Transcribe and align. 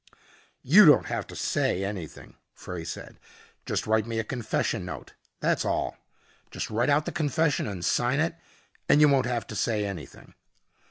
"You 0.63 0.87
don't 0.87 1.05
have 1.05 1.27
to 1.27 1.35
say 1.35 1.83
anything," 1.83 2.35
Frey 2.55 2.83
said. 2.83 3.19
"Just 3.67 3.85
write 3.85 4.07
me 4.07 4.17
a 4.17 4.23
confession 4.23 4.83
note, 4.83 5.13
that's 5.41 5.63
all. 5.63 5.95
Just 6.49 6.71
write 6.71 6.89
out 6.89 7.05
the 7.05 7.11
confession 7.11 7.67
and 7.67 7.85
sign 7.85 8.19
it 8.19 8.33
and 8.89 8.99
you 8.99 9.07
won't 9.07 9.27
have 9.27 9.45
to 9.45 9.55
say 9.55 9.85
anything." 9.85 10.33